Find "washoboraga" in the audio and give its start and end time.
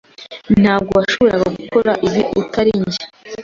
0.99-1.47